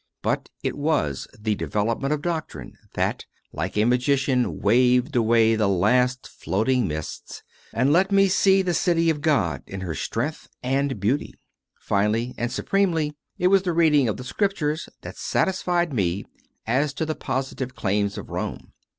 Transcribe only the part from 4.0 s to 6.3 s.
cian, waved away the last